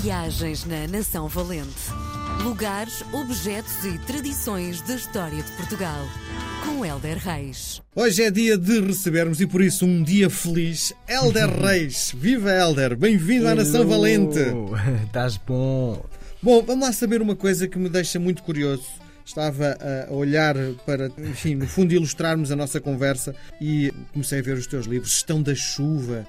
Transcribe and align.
Viagens 0.00 0.66
na 0.66 0.86
Nação 0.86 1.26
Valente. 1.26 1.90
Lugares, 2.42 3.02
objetos 3.12 3.82
e 3.84 3.98
tradições 4.00 4.82
da 4.82 4.94
história 4.94 5.42
de 5.42 5.50
Portugal. 5.52 6.06
Com 6.64 6.84
Helder 6.84 7.16
Reis. 7.16 7.80
Hoje 7.94 8.22
é 8.22 8.30
dia 8.30 8.58
de 8.58 8.80
recebermos 8.80 9.40
e 9.40 9.46
por 9.46 9.62
isso 9.62 9.86
um 9.86 10.02
dia 10.02 10.28
feliz. 10.28 10.92
Helder 11.08 11.48
Reis. 11.62 12.12
Viva 12.14 12.50
Helder! 12.50 12.94
Bem-vindo 12.94 13.48
à 13.48 13.54
Nação 13.54 13.86
Valente! 13.86 14.38
Estás 15.06 15.38
bom. 15.38 16.04
Bom, 16.42 16.62
vamos 16.62 16.86
lá 16.86 16.92
saber 16.92 17.22
uma 17.22 17.34
coisa 17.34 17.66
que 17.66 17.78
me 17.78 17.88
deixa 17.88 18.18
muito 18.18 18.42
curioso. 18.42 18.84
Estava 19.26 19.76
a 20.08 20.12
olhar 20.12 20.54
para, 20.86 21.10
enfim, 21.18 21.56
no 21.56 21.66
fundo, 21.66 21.92
ilustrarmos 21.92 22.52
a 22.52 22.56
nossa 22.56 22.80
conversa 22.80 23.34
e 23.60 23.92
comecei 24.12 24.38
a 24.38 24.42
ver 24.42 24.56
os 24.56 24.68
teus 24.68 24.86
livros. 24.86 25.10
Gestão 25.10 25.42
da 25.42 25.52
Chuva. 25.52 26.24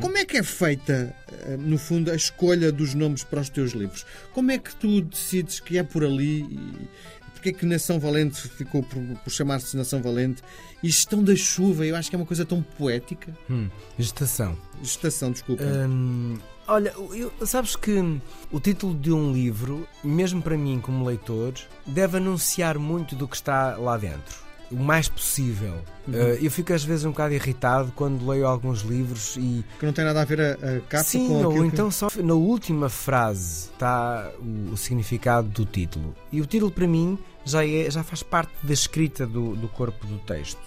Como 0.00 0.18
é 0.18 0.24
que 0.26 0.36
é 0.36 0.42
feita, 0.42 1.16
eh, 1.46 1.56
no 1.58 1.78
fundo, 1.78 2.10
a 2.10 2.14
escolha 2.14 2.70
dos 2.70 2.92
nomes 2.92 3.24
para 3.24 3.40
os 3.40 3.48
teus 3.48 3.72
livros? 3.72 4.04
Como 4.34 4.50
é 4.50 4.58
que 4.58 4.76
tu 4.76 5.00
decides 5.00 5.60
que 5.60 5.78
é 5.78 5.82
por 5.82 6.04
ali 6.04 6.42
e 6.42 6.88
porque 7.32 7.48
é 7.48 7.52
que 7.52 7.66
Nação 7.66 7.98
Valente 7.98 8.40
ficou 8.50 8.84
por, 8.84 9.02
por 9.24 9.30
chamar-se 9.30 9.76
Nação 9.76 10.00
Valente? 10.00 10.42
E 10.80 10.88
Gestão 10.88 11.24
da 11.24 11.34
Chuva, 11.34 11.84
eu 11.84 11.96
acho 11.96 12.08
que 12.08 12.14
é 12.14 12.18
uma 12.18 12.26
coisa 12.26 12.44
tão 12.44 12.62
poética. 12.62 13.36
Hum, 13.50 13.68
gestação. 13.98 14.56
Gestação, 14.80 15.32
desculpa. 15.32 15.64
Hum, 15.64 16.38
olha, 16.68 16.94
eu- 17.14 17.32
sabes 17.46 17.76
que 17.76 18.20
o 18.50 18.60
título 18.60 18.94
de 18.94 19.12
um 19.12 19.32
livro, 19.32 19.86
mesmo 20.02 20.40
para 20.42 20.56
mim 20.56 20.80
como 20.82 21.04
leitor, 21.04 21.54
deve 21.86 22.16
anunciar 22.18 22.78
muito 22.78 23.14
do 23.16 23.26
que 23.28 23.36
está 23.36 23.76
lá 23.76 23.96
dentro. 23.96 24.42
O 24.70 24.76
mais 24.76 25.06
possível. 25.06 25.74
Uh, 26.08 26.38
eu 26.40 26.50
fico 26.50 26.72
às 26.72 26.82
vezes 26.82 27.04
um 27.04 27.10
bocado 27.10 27.34
irritado 27.34 27.92
quando 27.94 28.26
leio 28.26 28.46
alguns 28.46 28.80
livros 28.80 29.36
e. 29.36 29.62
Que 29.78 29.84
não 29.84 29.92
tem 29.92 30.02
nada 30.02 30.22
a 30.22 30.24
ver 30.24 30.40
a, 30.40 30.52
a 30.54 30.80
capa 30.88 31.04
Sim, 31.04 31.28
com 31.28 31.34
ou 31.34 31.50
aquilo 31.50 31.60
que- 31.64 31.68
então 31.74 31.90
só 31.90 32.08
na 32.24 32.32
última 32.32 32.88
frase 32.88 33.68
está 33.70 34.30
o, 34.40 34.72
o 34.72 34.76
significado 34.78 35.46
do 35.48 35.66
título. 35.66 36.14
E 36.32 36.40
o 36.40 36.46
título 36.46 36.70
para 36.70 36.86
mim 36.88 37.18
já, 37.44 37.66
é, 37.66 37.90
já 37.90 38.02
faz 38.02 38.22
parte 38.22 38.50
da 38.62 38.72
escrita 38.72 39.26
do, 39.26 39.54
do 39.56 39.68
corpo 39.68 40.06
do 40.06 40.18
texto. 40.20 40.60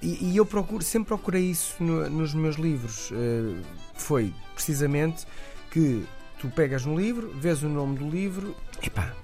E, 0.00 0.30
e 0.30 0.36
eu 0.36 0.46
procuro, 0.46 0.84
sempre 0.84 1.08
procurei 1.08 1.42
isso 1.50 1.74
no- 1.82 2.08
nos 2.08 2.32
meus 2.32 2.54
livros. 2.54 3.10
Eh, 3.12 3.60
foi 4.00 4.32
precisamente 4.54 5.26
que 5.70 6.04
tu 6.40 6.48
pegas 6.48 6.86
um 6.86 6.98
livro, 6.98 7.30
vês 7.38 7.62
o 7.62 7.68
nome 7.68 7.98
do 7.98 8.08
livro, 8.08 8.56
epá, 8.82 9.14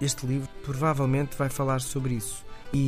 este 0.00 0.26
livro 0.26 0.48
provavelmente 0.64 1.36
vai 1.36 1.48
falar 1.48 1.80
sobre 1.80 2.14
isso. 2.14 2.44
E, 2.72 2.78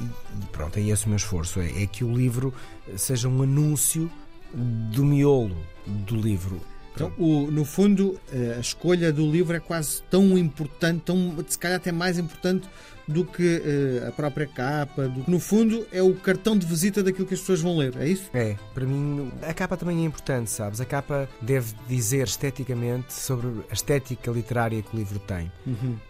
e- 0.00 0.04
e 0.42 0.46
pronto, 0.50 0.76
é 0.78 0.82
esse 0.82 1.06
o 1.06 1.08
meu 1.08 1.16
esforço: 1.16 1.60
é, 1.60 1.82
é 1.82 1.86
que 1.86 2.02
o 2.04 2.12
livro 2.12 2.52
seja 2.96 3.28
um 3.28 3.42
anúncio 3.42 4.10
do 4.52 5.04
miolo 5.04 5.56
do 5.86 6.16
livro. 6.16 6.60
Então, 6.94 7.12
o- 7.16 7.48
no 7.48 7.64
fundo, 7.64 8.18
eh, 8.32 8.54
a 8.56 8.60
escolha 8.60 9.12
do 9.12 9.30
livro 9.30 9.54
é 9.56 9.60
quase 9.60 10.02
tão 10.10 10.36
importante, 10.36 11.02
tão, 11.04 11.36
se 11.46 11.56
calhar 11.56 11.76
até 11.76 11.92
mais 11.92 12.18
importante 12.18 12.68
do 13.08 13.24
que 13.24 13.62
eh, 13.64 14.06
a 14.06 14.12
própria 14.12 14.46
capa. 14.46 15.08
Do, 15.08 15.24
no 15.26 15.40
fundo, 15.40 15.86
é 15.90 16.02
o 16.02 16.14
cartão 16.14 16.56
de 16.56 16.66
visita 16.66 17.02
daquilo 17.02 17.26
que 17.26 17.34
as 17.34 17.40
pessoas 17.40 17.60
vão 17.60 17.76
ler, 17.76 17.96
é 17.96 18.06
isso? 18.06 18.30
É, 18.34 18.56
para 18.74 18.84
mim 18.84 19.32
a 19.42 19.54
capa 19.54 19.76
também 19.76 20.02
é 20.02 20.04
importante, 20.04 20.50
sabes? 20.50 20.80
A 20.80 20.84
capa 20.84 21.28
deve 21.40 21.74
dizer 21.88 22.26
esteticamente 22.26 23.12
sobre 23.12 23.48
a 23.70 23.72
estética 23.72 24.30
literária 24.30 24.82
que 24.82 24.94
o 24.94 24.98
livro 24.98 25.18
tem. 25.20 25.50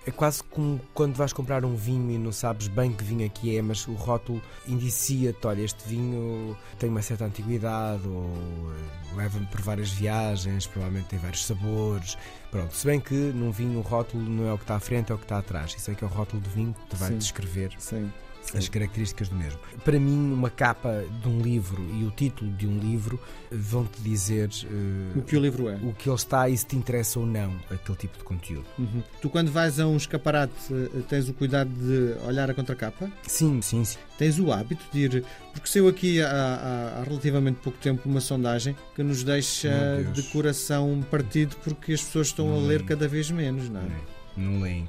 É 0.06 0.10
quase 0.10 0.42
como 0.42 0.80
quando 0.92 1.14
vais 1.14 1.32
comprar 1.32 1.64
um 1.64 1.76
vinho 1.76 2.10
e 2.10 2.19
não 2.19 2.32
sabes 2.32 2.66
bem 2.69 2.92
que 2.92 3.04
vinho 3.04 3.24
é 3.24 3.28
que 3.28 3.56
é, 3.56 3.62
mas 3.62 3.86
o 3.86 3.92
rótulo 3.92 4.42
indicia-te: 4.66 5.46
olha, 5.46 5.62
este 5.62 5.88
vinho 5.88 6.56
tem 6.78 6.91
uma 6.91 7.02
certa 7.02 7.24
antiguidade 7.24 8.06
ou 8.08 8.32
eh, 8.72 9.16
leva-me 9.16 9.46
por 9.46 9.60
várias 9.60 9.91
viagens, 9.91 10.66
provavelmente 10.66 11.08
tem 11.08 11.19
vários 11.19 11.44
sabores. 11.46 12.19
Pronto, 12.50 12.74
se 12.74 12.86
bem 12.86 12.98
que 12.98 13.14
num 13.14 13.50
vinho 13.50 13.78
o 13.78 13.82
rótulo 13.82 14.22
não 14.22 14.48
é 14.48 14.52
o 14.52 14.56
que 14.56 14.64
está 14.64 14.76
à 14.76 14.80
frente, 14.80 15.12
é 15.12 15.14
o 15.14 15.19
que 15.19 15.24
está 15.24 15.38
atrás. 15.38 15.74
Isso 15.76 15.91
é 15.91 15.94
que 15.94 16.02
é 16.02 16.06
o 16.06 16.10
rótulo 16.10 16.41
do 16.41 16.48
vinho 16.50 16.74
te 16.89 16.97
vai 16.97 17.08
Sim. 17.11 17.19
descrever 17.19 17.70
Sim. 17.78 18.11
as 18.55 18.67
características 18.67 19.28
do 19.28 19.36
mesmo. 19.36 19.58
Para 19.84 20.00
mim, 20.00 20.33
uma 20.33 20.49
capa 20.49 21.04
de 21.22 21.28
um 21.28 21.38
livro 21.41 21.82
e 21.93 22.04
o 22.04 22.10
título 22.10 22.50
de 22.53 22.66
um 22.66 22.78
livro 22.78 23.21
vão-te 23.53 24.00
dizer 24.00 24.49
eh, 24.65 25.19
O 25.19 25.22
que 25.22 25.37
o 25.37 25.41
livro 25.41 25.69
é. 25.69 25.75
o 25.76 25.93
que 25.93 26.09
ele 26.09 26.16
está 26.16 26.49
e 26.49 26.56
se 26.56 26.65
te 26.65 26.75
interessa 26.75 27.21
ou 27.21 27.26
não 27.26 27.54
aquele 27.71 27.99
tipo 27.99 28.16
de 28.16 28.25
conteúdo. 28.25 28.65
Uhum. 28.78 29.03
Tu, 29.21 29.28
quando 29.28 29.53
vais 29.53 29.78
a 29.78 29.87
um 29.87 29.99
escaparate, 29.99 30.54
eh, 30.72 31.03
tens 31.10 31.28
o 31.28 31.34
cuidado 31.34 31.69
de 31.69 32.16
olhar 32.26 32.50
a 32.50 32.54
contracapa? 32.54 33.10
Sim, 33.26 33.60
sim, 33.60 33.84
sim. 33.84 33.99
Tens 34.16 34.38
o 34.38 34.50
hábito 34.50 34.82
de 34.93 34.99
ir. 35.00 35.25
Porque 35.53 35.69
saiu 35.69 35.87
aqui 35.88 36.22
há, 36.22 36.31
há- 37.00 37.05
relativamente 37.05 37.56
pouco 37.62 37.78
tempo 37.78 38.09
uma 38.09 38.20
sondagem 38.20 38.75
que 38.94 39.03
nos 39.03 39.22
deixa 39.25 39.70
de 40.15 40.22
coração 40.22 41.05
partido 41.10 41.55
porque 41.62 41.93
as 41.93 42.00
pessoas 42.03 42.28
estão 42.28 42.49
a 42.50 42.56
Hum. 42.56 42.66
ler 42.66 42.82
cada 42.84 43.06
vez 43.06 43.31
menos, 43.31 43.69
não 43.69 43.81
é? 43.81 43.88
Não 44.37 44.60
leem. 44.62 44.88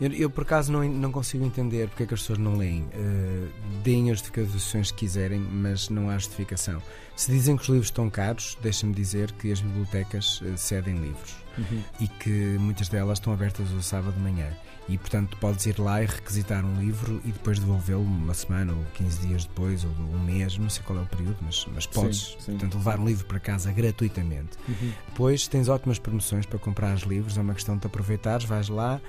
Eu, 0.00 0.12
eu, 0.12 0.30
por 0.30 0.42
acaso 0.42 0.72
não, 0.72 0.82
não 0.88 1.12
consigo 1.12 1.44
entender 1.44 1.88
porque 1.88 2.04
é 2.04 2.06
que 2.06 2.14
as 2.14 2.20
pessoas 2.20 2.38
não 2.38 2.56
leem. 2.56 2.88
Eh, 2.92 3.48
deem 3.82 4.10
as 4.10 4.18
justificações 4.18 4.90
que 4.90 4.98
quiserem, 4.98 5.38
mas 5.38 5.90
não 5.90 6.08
há 6.08 6.14
justificação. 6.16 6.82
Se 7.14 7.30
dizem 7.30 7.54
que 7.54 7.62
os 7.62 7.68
livros 7.68 7.88
estão 7.88 8.08
caros, 8.08 8.56
deixa-me 8.62 8.94
dizer 8.94 9.30
que 9.32 9.52
as 9.52 9.60
bibliotecas 9.60 10.40
eh, 10.44 10.56
cedem 10.56 10.96
livros. 10.96 11.40
Uhum. 11.58 11.82
e 11.98 12.06
que 12.06 12.30
muitas 12.60 12.88
delas 12.88 13.18
estão 13.18 13.32
abertas 13.32 13.70
ao 13.72 13.82
sábado 13.82 14.14
de 14.14 14.20
manhã. 14.20 14.48
E 14.88 14.96
portanto 14.96 15.36
podes 15.36 15.66
ir 15.66 15.78
lá 15.78 16.02
e 16.02 16.06
requisitar 16.06 16.64
um 16.64 16.80
livro 16.80 17.20
e 17.24 17.32
depois 17.32 17.58
devolvê-lo 17.58 18.02
uma 18.02 18.32
semana 18.34 18.72
ou 18.72 18.84
15 18.94 19.26
dias 19.26 19.44
depois 19.44 19.84
ou 19.84 19.90
um 19.90 20.18
mês, 20.20 20.56
não 20.56 20.70
sei 20.70 20.82
qual 20.84 20.98
é 20.98 21.02
o 21.02 21.06
período, 21.06 21.36
mas, 21.42 21.66
mas 21.74 21.86
podes 21.86 22.36
sim. 22.40 22.52
portanto, 22.52 22.74
levar 22.76 22.98
um 22.98 23.06
livro 23.06 23.26
para 23.26 23.38
casa 23.38 23.72
gratuitamente. 23.72 24.56
Uhum. 24.68 24.92
Depois 25.08 25.46
tens 25.48 25.68
ótimas 25.68 25.98
promoções 25.98 26.46
para 26.46 26.58
comprar 26.58 26.94
os 26.94 27.02
livros, 27.02 27.36
é 27.36 27.40
uma 27.40 27.54
questão 27.54 27.76
de 27.76 27.86
aproveitares, 27.86 28.46
vais 28.46 28.68
lá 28.68 29.00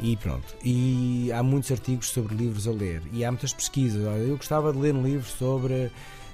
e 0.00 0.16
pronto. 0.16 0.54
E 0.64 1.30
há 1.32 1.42
muitos 1.42 1.70
artigos 1.70 2.08
sobre 2.10 2.34
livros 2.34 2.66
a 2.66 2.72
ler 2.72 3.02
e 3.12 3.24
há 3.24 3.30
muitas 3.30 3.52
pesquisas. 3.52 4.02
Eu 4.26 4.36
gostava 4.36 4.72
de 4.72 4.78
ler 4.78 4.94
um 4.94 5.02
livro 5.02 5.28
sobre 5.28 5.90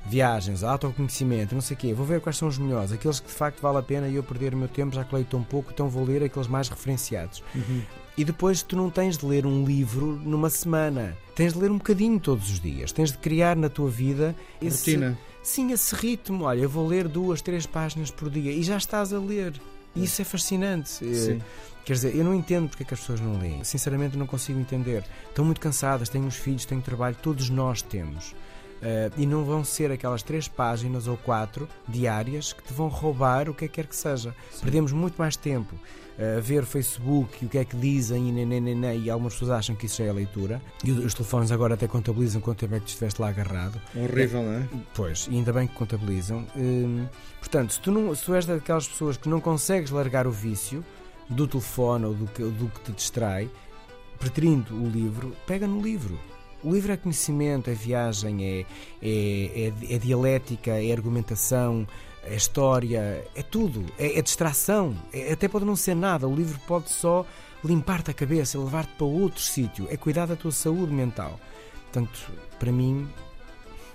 viagens, 0.06 0.62
autoconhecimento, 0.62 1.54
não 1.54 1.62
sei 1.62 1.76
o 1.76 1.78
quê. 1.78 1.94
Vou 1.94 2.04
ver 2.04 2.20
quais 2.20 2.36
são 2.36 2.48
os 2.48 2.58
melhores, 2.58 2.92
aqueles 2.92 3.20
que 3.20 3.26
de 3.26 3.32
facto 3.32 3.60
vale 3.60 3.78
a 3.78 3.82
pena 3.82 4.08
e 4.08 4.16
eu 4.16 4.22
perder 4.22 4.54
o 4.54 4.56
meu 4.56 4.68
tempo, 4.68 4.94
já 4.94 5.04
que 5.04 5.14
leio 5.14 5.26
tão 5.26 5.42
pouco, 5.42 5.70
então 5.72 5.88
vou 5.88 6.04
ler 6.04 6.22
aqueles 6.22 6.48
mais 6.48 6.68
referenciados. 6.68 7.42
Uhum. 7.54 7.82
E 8.16 8.24
depois 8.24 8.62
tu 8.62 8.76
não 8.76 8.90
tens 8.90 9.18
de 9.18 9.26
ler 9.26 9.44
um 9.44 9.64
livro 9.64 10.20
numa 10.22 10.48
semana, 10.48 11.16
tens 11.34 11.52
de 11.52 11.58
ler 11.58 11.70
um 11.70 11.78
bocadinho 11.78 12.20
todos 12.20 12.48
os 12.48 12.60
dias, 12.60 12.92
tens 12.92 13.10
de 13.10 13.18
criar 13.18 13.56
na 13.56 13.68
tua 13.68 13.90
vida 13.90 14.36
esse, 14.62 14.92
Rotina. 14.92 15.18
Sim, 15.42 15.72
esse 15.72 15.94
ritmo. 15.94 16.44
Olha, 16.44 16.60
eu 16.60 16.68
vou 16.68 16.86
ler 16.86 17.08
duas, 17.08 17.42
três 17.42 17.66
páginas 17.66 18.10
por 18.10 18.30
dia 18.30 18.52
e 18.52 18.62
já 18.62 18.76
estás 18.76 19.12
a 19.12 19.18
ler. 19.18 19.60
E 19.94 20.04
isso 20.04 20.20
é 20.22 20.24
fascinante. 20.24 20.88
Sim. 20.90 21.38
Eh, 21.38 21.40
Quer 21.84 21.92
dizer, 21.92 22.16
eu 22.16 22.24
não 22.24 22.34
entendo 22.34 22.66
porque 22.68 22.82
é 22.82 22.86
que 22.86 22.94
as 22.94 23.00
pessoas 23.00 23.20
não 23.20 23.38
leem. 23.38 23.62
Sinceramente, 23.62 24.16
não 24.16 24.26
consigo 24.26 24.58
entender. 24.58 25.04
Estão 25.28 25.44
muito 25.44 25.60
cansadas, 25.60 26.08
têm 26.08 26.26
os 26.26 26.34
filhos, 26.34 26.64
têm 26.64 26.80
trabalho, 26.80 27.14
todos 27.20 27.50
nós 27.50 27.82
temos. 27.82 28.34
Eh, 28.84 29.10
e 29.16 29.26
não 29.26 29.44
vão 29.44 29.64
ser 29.64 29.90
aquelas 29.90 30.22
três 30.22 30.46
páginas 30.46 31.08
ou 31.08 31.16
quatro 31.16 31.66
diárias 31.88 32.52
que 32.52 32.62
te 32.62 32.72
vão 32.74 32.88
roubar 32.88 33.48
o 33.48 33.54
que 33.54 33.64
é 33.64 33.68
que 33.68 33.74
quer 33.74 33.86
que 33.86 33.96
seja. 33.96 34.34
Perdemos 34.60 34.92
muito 34.92 35.16
mais 35.16 35.36
tempo 35.36 35.74
eh, 36.18 36.36
a 36.36 36.40
ver 36.40 36.64
o 36.64 36.66
Facebook 36.66 37.42
e 37.42 37.46
o 37.46 37.48
que 37.48 37.56
é 37.56 37.64
que 37.64 37.74
dizem 37.76 38.28
e, 38.28 38.44
nananana, 38.44 38.94
e 38.94 39.08
algumas 39.08 39.32
pessoas 39.32 39.52
acham 39.52 39.74
que 39.74 39.86
isso 39.86 39.96
já 39.96 40.04
é 40.04 40.12
leitura. 40.12 40.60
E 40.84 40.90
os 40.90 41.14
telefones 41.14 41.50
agora 41.50 41.74
até 41.74 41.88
contabilizam 41.88 42.42
quanto 42.42 42.58
tempo 42.58 42.74
é 42.74 42.80
que 42.80 42.88
estiveste 42.88 43.22
lá 43.22 43.30
agarrado. 43.30 43.80
Horrível, 43.96 44.42
não 44.42 44.52
é? 44.52 44.68
Pois, 44.92 45.26
e 45.30 45.34
ainda 45.34 45.52
bem 45.52 45.66
que 45.66 45.74
contabilizam. 45.74 46.46
Hum, 46.54 47.06
portanto, 47.38 47.72
se 47.72 47.80
tu, 47.80 47.90
não, 47.90 48.14
se 48.14 48.22
tu 48.22 48.34
és 48.34 48.44
daquelas 48.44 48.86
pessoas 48.86 49.16
que 49.16 49.30
não 49.30 49.40
consegues 49.40 49.90
largar 49.90 50.26
o 50.26 50.30
vício 50.30 50.84
do 51.30 51.48
telefone 51.48 52.04
ou 52.04 52.12
do 52.12 52.26
que, 52.26 52.42
do 52.42 52.68
que 52.68 52.80
te 52.80 52.92
distrai, 52.92 53.48
preferindo 54.18 54.74
o 54.74 54.88
livro, 54.88 55.34
pega 55.46 55.66
no 55.66 55.80
livro. 55.80 56.18
O 56.64 56.72
livro 56.72 56.92
é 56.92 56.96
conhecimento, 56.96 57.68
é 57.68 57.74
viagem, 57.74 58.42
é, 58.42 58.66
é, 59.02 59.72
é, 59.90 59.94
é 59.94 59.98
dialética, 59.98 60.70
é 60.70 60.90
argumentação, 60.92 61.86
é 62.24 62.34
história, 62.34 63.22
é 63.34 63.42
tudo. 63.42 63.84
É, 63.98 64.18
é 64.18 64.22
distração. 64.22 64.96
É- 65.12 65.32
até 65.32 65.46
pode 65.46 65.64
não 65.66 65.76
ser 65.76 65.94
nada. 65.94 66.26
O 66.26 66.34
livro 66.34 66.58
pode 66.66 66.90
só 66.90 67.26
limpar-te 67.62 68.10
a 68.10 68.14
cabeça, 68.14 68.58
levar-te 68.58 68.94
para 68.94 69.06
outro 69.06 69.40
sítio. 69.40 69.86
É 69.90 69.96
cuidar 69.96 70.26
da 70.26 70.36
tua 70.36 70.52
saúde 70.52 70.92
mental. 70.92 71.38
Portanto, 71.84 72.32
para 72.58 72.72
mim, 72.72 73.06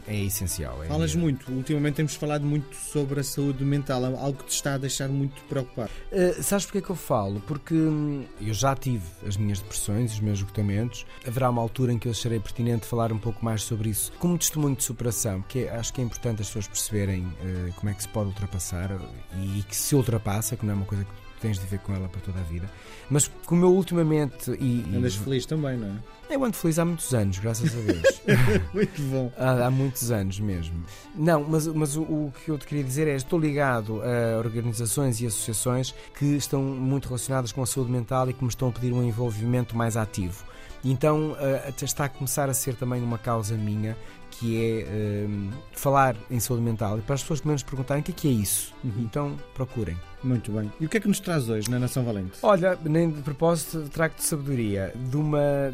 é 0.08 0.16
essencial. 0.16 0.84
É 0.84 0.88
Falas 0.88 1.16
muito. 1.16 1.52
Ultimamente 1.52 1.96
temos 1.96 2.16
falado 2.16 2.46
muito 2.46 2.76
sobre 2.76 3.20
a 3.20 3.24
saúde 3.24 3.64
mental, 3.64 4.04
algo 4.06 4.40
que 4.40 4.46
te 4.46 4.56
está 4.56 4.76
a 4.76 4.78
deixar 4.78 5.08
muito 5.10 5.42
preocupado. 5.44 5.90
Uh, 6.12 6.42
sabes 6.42 6.66
porque 6.66 6.80
é 6.80 6.82
que 6.82 6.90
eu 6.90 6.96
falo? 6.96 7.40
Porque 7.42 7.74
hum, 7.74 8.26
eu 8.42 8.54
já 8.54 8.76
tive 8.76 9.04
as 9.26 9.38
minhas 9.38 9.60
depressões, 9.60 10.14
os 10.14 10.20
meus 10.20 10.40
esgotamentos. 10.40 11.06
Haverá 11.28 11.50
uma 11.50 11.62
altura 11.62 11.94
em 11.94 12.00
que 12.00 12.08
eu 12.08 12.12
acharei 12.12 12.40
pertinente 12.40 12.86
falar 12.86 13.12
um 13.12 13.18
pouco 13.20 13.44
mais 13.44 13.62
sobre 13.64 13.90
isso, 13.90 14.12
como 14.20 14.38
testemunho 14.38 14.76
de 14.76 14.84
superação, 14.84 15.42
que 15.48 15.66
é- 15.66 15.70
acho 15.76 15.94
que 15.94 16.02
é 16.02 16.04
importante 16.04 16.42
as 16.42 16.48
pessoas 16.48 16.68
perceberem 16.68 17.24
uh, 17.26 17.74
como 17.76 17.90
é 17.90 17.94
que 17.94 18.02
se 18.04 18.10
pode 18.10 18.30
ultrapassar 18.30 19.00
e, 19.38 19.64
que 19.64 19.76
se 19.76 19.96
ultrapassa, 19.96 20.56
que 20.56 20.66
não 20.66 20.74
é 20.74 20.76
uma 20.76 20.86
coisa 20.86 21.04
que 21.04 21.12
tens 21.40 21.58
de 21.58 21.64
viver 21.64 21.80
com 21.80 21.94
ela 21.94 22.08
para 22.08 22.22
toda 22.22 22.40
a 22.40 22.44
vida. 22.44 22.70
Mas 23.10 23.30
como 23.46 23.66
eu 23.66 23.74
ultimamente. 23.74 24.52
E, 24.52 24.86
e 24.88 24.96
Andas 24.96 25.16
feliz 25.16 25.46
também, 25.46 25.78
não 25.78 25.88
é? 25.88 26.00
Eu 26.30 26.44
ando 26.44 26.56
feliz 26.56 26.78
há 26.78 26.86
muitos 26.86 27.12
anos, 27.14 27.40
graças 27.40 27.76
a 27.76 27.82
Deus. 27.82 28.22
Muito 28.72 29.02
bom. 29.02 29.32
há, 29.36 29.66
há 29.66 29.72
muitos 29.72 30.12
anos 30.12 30.40
mesmo. 30.40 30.86
Não, 31.16 31.44
mas, 31.44 31.66
mas 31.66 31.96
o, 31.96 32.04
o 32.04 32.34
que 32.46 32.52
eu 32.52 32.58
te 32.58 32.68
queria 32.68 32.84
dizer 32.84 33.08
é: 33.08 33.16
estou 33.16 33.40
ligado 33.40 34.00
a 34.04 34.38
organizações 34.38 35.20
e 35.22 35.26
associações 35.26 35.96
que 36.14 36.26
estão 36.36 36.62
muito 36.62 37.08
relacionadas 37.08 37.52
com 37.52 37.64
a 37.64 37.66
saúde 37.66 37.92
mental 37.92 38.30
e 38.30 38.34
que 38.34 38.44
me 38.44 38.50
estão 38.50 38.70
a 38.70 38.72
pedir 38.72 38.94
um 38.94 39.04
envolvimento 39.04 39.76
mais 39.76 39.98
ativo. 39.98 40.44
Então 40.84 41.32
uh, 41.32 41.84
está 41.84 42.06
a 42.06 42.10
começar 42.10 42.50
a 42.50 42.54
ser 42.54 42.76
também 42.76 43.02
uma 43.02 43.18
causa 43.18 43.56
minha 43.56 43.98
que 44.40 44.58
é 44.58 45.26
uh, 45.28 45.52
falar 45.74 46.16
em 46.32 46.40
saúde 46.40 46.64
mental 46.64 46.98
e 46.98 47.02
para 47.02 47.16
as 47.16 47.22
pessoas 47.22 47.42
que 47.42 47.48
menos 47.48 47.62
perguntarem 47.62 48.02
o 48.02 48.06
que 48.06 48.12
é, 48.12 48.16
que 48.16 48.28
é 48.28 48.32
isso. 48.32 48.74
Uhum. 48.84 48.94
Então 49.00 49.38
procurem. 49.54 49.98
Muito 50.24 50.52
bem. 50.52 50.72
E 50.80 50.86
o 50.86 50.90
que 50.90 50.98
é 50.98 51.00
que 51.00 51.08
nos 51.08 51.20
traz 51.20 51.50
hoje 51.50 51.70
na 51.70 51.80
Nação 51.80 52.04
Valente? 52.04 52.40
Olha, 52.42 52.78
nem 52.84 53.10
de 53.10 53.22
propósito 53.22 53.88
trago 53.90 54.16
de 54.16 54.24
sabedoria 54.24 54.94
de 54.96 55.18
uma 55.18 55.74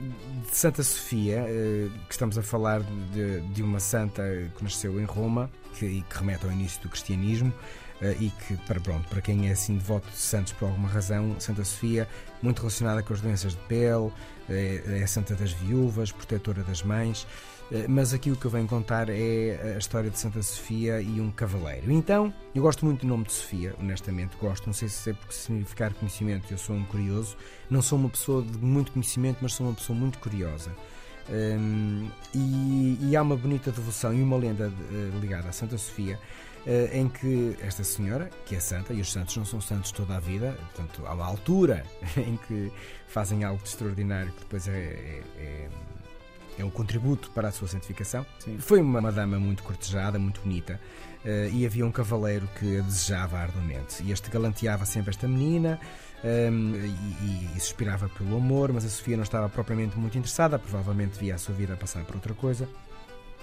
de 0.50 0.58
Santa 0.58 0.84
Sofia, 0.84 1.44
uh, 1.44 1.90
que 2.08 2.14
estamos 2.14 2.38
a 2.38 2.42
falar 2.42 2.82
de, 3.14 3.42
de 3.42 3.62
uma 3.62 3.80
santa 3.80 4.24
que 4.58 4.64
nasceu 4.64 5.00
em 5.00 5.06
Roma 5.06 5.50
que, 5.78 5.86
e 5.86 6.02
que 6.02 6.18
remete 6.18 6.46
ao 6.46 6.52
início 6.52 6.82
do 6.82 6.90
cristianismo. 6.90 7.54
Uh, 8.02 8.12
e 8.20 8.30
que, 8.30 8.58
para, 8.68 8.80
pronto, 8.80 9.08
para 9.08 9.22
quem 9.22 9.48
é 9.48 9.52
assim 9.54 9.78
devoto 9.78 10.10
de 10.10 10.18
santos 10.18 10.52
por 10.54 10.66
alguma 10.66 10.90
razão, 10.90 11.40
Santa 11.40 11.64
Sofia, 11.64 12.08
muito 12.42 12.60
relacionada 12.60 13.02
com 13.02 13.14
as 13.14 13.22
doenças 13.22 13.54
de 13.54 13.62
pele, 13.70 14.12
é, 14.50 15.02
é 15.02 15.08
Santa 15.08 15.34
das 15.34 15.54
Viúvas, 15.54 16.12
protetora 16.12 16.62
das 16.64 16.84
mães. 16.84 17.26
Eh, 17.72 17.88
mas 17.88 18.14
aqui 18.14 18.32
o 18.32 18.36
que 18.36 18.46
eu 18.46 18.52
venho 18.52 18.68
contar 18.68 19.10
é 19.10 19.74
a 19.76 19.78
história 19.78 20.10
de 20.10 20.20
Santa 20.20 20.42
Sofia 20.44 21.02
e 21.02 21.20
um 21.20 21.32
cavaleiro. 21.32 21.92
Então, 21.92 22.34
eu 22.54 22.62
gosto 22.62 22.86
muito 22.86 23.02
do 23.02 23.08
nome 23.08 23.24
de 23.26 23.34
Sofia, 23.34 23.76
honestamente 23.80 24.36
gosto. 24.38 24.66
Não 24.68 24.74
sei 24.74 24.88
se 24.88 25.10
é 25.10 25.14
porque 25.14 25.34
significar 25.34 25.94
conhecimento, 25.94 26.52
eu 26.52 26.58
sou 26.58 26.76
um 26.76 26.86
curioso. 26.86 27.36
Não 27.70 27.82
sou 27.82 27.98
uma 27.98 28.10
pessoa 28.10 28.44
de 28.44 28.58
muito 28.58 28.92
conhecimento, 28.92 29.40
mas 29.42 29.54
sou 29.54 29.66
uma 29.68 29.74
pessoa 29.76 29.98
muito 29.98 30.20
curiosa. 30.20 30.72
Um, 31.28 32.08
e, 32.36 33.00
e, 33.02 33.16
há 33.16 33.22
uma 33.24 33.36
bonita 33.36 33.72
devoção 33.72 34.14
e 34.14 34.22
uma 34.22 34.38
lenda 34.38 34.68
uh, 34.68 35.20
ligada 35.20 35.50
a 35.50 35.52
Santa 35.52 35.76
Sofia 35.76 36.20
em 36.94 37.08
que 37.08 37.56
esta 37.62 37.84
senhora, 37.84 38.30
que 38.46 38.56
é 38.56 38.60
santa, 38.60 38.94
e 38.94 39.00
os 39.00 39.12
santos 39.12 39.38
não 39.38 39.46
são 39.46 39.62
santos 39.62 39.92
toda 39.92 40.16
a 40.16 40.20
vida, 40.20 40.58
portanto, 40.74 41.06
há 41.06 41.14
uma 41.14 41.26
altura 41.26 41.86
em 42.18 42.38
que 42.38 42.72
fazem 43.08 43.44
algo 43.44 43.62
de 43.62 43.70
extraordinário 43.70 44.32
que 44.32 44.40
depois 44.40 44.68
é, 44.68 44.72
é, 44.72 45.24
é 45.38 45.70
é 46.58 46.64
um 46.64 46.70
contributo 46.70 47.30
para 47.32 47.50
a 47.50 47.52
sua 47.52 47.68
santificação. 47.68 48.26
Sim. 48.40 48.58
Foi 48.58 48.82
uma, 48.82 49.00
uma 49.00 49.12
dama 49.12 49.40
muito 49.40 49.64
cortejada, 49.64 50.18
muito 50.18 50.42
bonita, 50.42 50.80
uh, 51.24 51.54
e 51.54 51.66
havia 51.66 51.86
um 51.86 51.92
cavaleiro 51.92 52.48
que 52.58 52.80
a 52.80 52.82
desejava 52.82 53.38
arduamente. 53.38 54.04
E 54.04 54.12
este 54.12 54.30
galanteava 54.30 54.86
sempre 54.86 55.12
esta 55.12 55.28
menina 55.28 55.80
um, 56.24 56.28
ehm, 56.28 56.96
e, 57.22 57.58
e, 57.58 57.60
suspirava 57.60 58.10
pelo 58.10 58.38
amor, 58.38 58.72
mas 58.72 58.86
a 58.86 58.90
Sofia 58.90 59.16
não 59.16 59.24
estava 59.24 59.50
propriamente 59.50 59.98
muito 59.98 60.18
interessada, 60.18 60.58
provavelmente 60.58 61.20
via 61.20 61.36
a 61.36 61.38
sua 61.38 61.54
vida 61.54 61.76
passar 61.76 62.04
por 62.06 62.16
outra 62.16 62.34
coisa. 62.34 62.68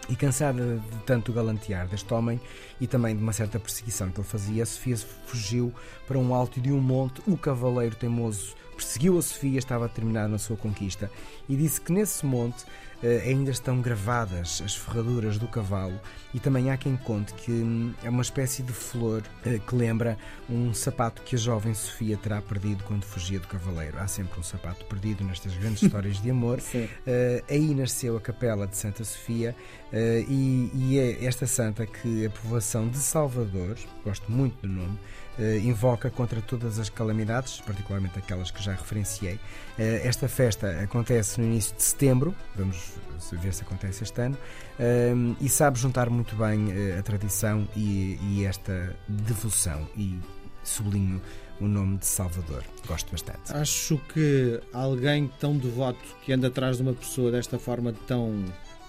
E 0.09 0.17
cansada 0.17 0.77
de 0.77 0.99
tanto 1.05 1.33
galantear 1.33 1.87
deste 1.87 2.13
homem 2.13 2.41
e 2.81 2.87
também 2.87 3.17
de 3.17 3.23
uma 3.23 3.33
certa 3.33 3.59
perseguição 3.59 4.11
que 4.11 4.21
ele 4.21 4.27
fazia, 4.27 4.67
Sofia 4.67 4.97
fugiu 5.27 5.73
para 6.07 6.19
um 6.19 6.35
alto 6.35 6.61
de 6.61 6.73
um 6.73 6.81
monte. 6.81 7.23
O 7.27 7.37
cavaleiro 7.37 7.95
teimoso 7.95 8.55
perseguiu 8.83 9.17
a 9.17 9.23
Sofia, 9.23 9.59
estava 9.59 9.87
determinado 9.87 10.29
na 10.29 10.39
sua 10.39 10.57
conquista, 10.57 11.11
e 11.49 11.57
disse 11.57 11.81
que 11.81 11.93
nesse 11.93 12.27
monte 12.27 12.65
eh, 13.03 13.23
ainda 13.27 13.51
estão 13.51 13.81
gravadas 13.81 14.63
as 14.65 14.77
ferraduras 14.77 15.37
do 15.37 15.49
cavalo 15.49 15.99
e 16.33 16.39
também 16.39 16.71
há 16.71 16.77
quem 16.77 16.97
conte 16.97 17.35
que 17.35 17.51
hum, 17.51 17.93
é 18.03 18.09
uma 18.09 18.23
espécie 18.23 18.63
de 18.63 18.73
flor 18.73 19.23
eh, 19.45 19.59
que 19.59 19.75
lembra 19.75 20.17
um 20.49 20.73
sapato 20.73 21.21
que 21.23 21.35
a 21.35 21.39
jovem 21.39 21.75
Sofia 21.75 22.17
terá 22.17 22.41
perdido 22.41 22.85
quando 22.85 23.05
fugia 23.05 23.41
do 23.41 23.49
cavaleiro. 23.49 23.99
Há 23.99 24.07
sempre 24.07 24.39
um 24.39 24.43
sapato 24.43 24.85
perdido 24.85 25.25
nestas 25.25 25.53
grandes 25.57 25.83
histórias 25.83 26.23
de 26.23 26.31
amor. 26.31 26.59
Uh, 26.59 27.43
aí 27.49 27.75
nasceu 27.75 28.17
a 28.17 28.21
capela 28.21 28.69
de 28.69 28.77
Santa 28.77 29.03
Sofia 29.05 29.55
e, 30.29 30.71
e, 30.75 30.99
é 30.99 31.25
esta 31.25 31.47
santa 31.47 31.87
que 31.87 32.25
a 32.25 32.31
povoação 32.31 32.89
de 32.89 32.97
Salvador, 32.99 33.77
gosto 34.05 34.31
muito 34.31 34.67
do 34.67 34.69
nome, 34.69 34.99
invoca 35.63 36.11
contra 36.11 36.41
todas 36.41 36.79
as 36.79 36.89
calamidades, 36.89 37.61
particularmente 37.61 38.19
aquelas 38.19 38.51
que 38.51 38.63
já 38.63 38.73
referenciei. 38.73 39.39
esta 39.79 40.29
festa 40.29 40.81
acontece 40.83 41.41
no 41.41 41.47
início 41.47 41.75
de 41.75 41.83
setembro, 41.83 42.35
vamos 42.55 42.93
ver 43.33 43.55
se 43.55 43.63
acontece 43.63 44.03
este 44.03 44.21
ano, 44.21 44.37
um, 45.15 45.35
e 45.41 45.49
sabe 45.49 45.79
juntar 45.79 46.11
muito 46.11 46.37
bem 46.37 46.67
a 46.99 47.03
tradição 47.03 47.67
e, 47.75 48.19
e, 48.23 48.45
esta 48.45 48.95
devoção. 49.09 49.89
E 49.97 50.19
sublinho 50.63 51.21
o 51.61 51.67
nome 51.67 51.99
de 51.99 52.07
Salvador. 52.07 52.65
Gosto 52.87 53.11
bastante. 53.13 53.53
Acho 53.53 53.99
que 54.13 54.61
alguém 54.73 55.31
tão 55.41 55.57
devoto 55.57 55.99
que 56.25 56.33
anda 56.33 56.49
atrás 56.49 56.77
de 56.77 56.83
uma 56.83 56.93
pessoa 56.93 57.31
desta 57.31 57.59
forma 57.59 57.93
tão 58.07 58.45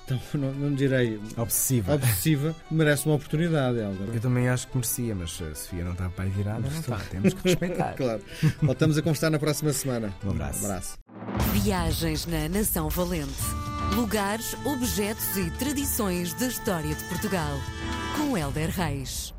então, 0.06 0.20
não, 0.40 0.54
não 0.54 0.76
direi 0.76 1.20
obsessiva. 1.38 1.96
obsessiva, 1.96 2.56
merece 2.70 3.06
uma 3.06 3.16
oportunidade, 3.16 3.78
Helder. 3.80 4.10
Eu 4.14 4.22
também 4.22 4.50
acho 4.50 4.68
que 4.68 4.76
merecia, 4.78 5.16
mas 5.16 5.42
a 5.42 5.56
Sofia 5.56 5.84
não 5.84 5.94
está 5.94 6.10
para 6.10 6.26
virada, 6.30 6.60
não 6.60 6.80
está. 6.80 6.98
Temos 6.98 7.34
que 7.34 7.50
respeitar. 7.50 7.94
claro. 7.98 8.22
Voltamos 8.62 8.98
a 8.98 9.02
conversar 9.02 9.30
na 9.30 9.40
próxima 9.40 9.74
semana. 9.74 10.14
Um 10.24 10.32
abraço. 10.32 10.62
Um 10.62 10.66
abraço. 10.66 10.98
Viagens 11.54 12.26
na 12.26 12.50
Nação 12.50 12.90
Valente. 12.90 13.32
Lugares, 13.96 14.56
objetos 14.66 15.38
e 15.38 15.50
tradições 15.52 16.34
da 16.34 16.48
história 16.48 16.96
de 16.96 17.04
Portugal. 17.06 17.58
Com 18.18 18.38
Helder 18.38 18.70
Reis. 18.70 19.34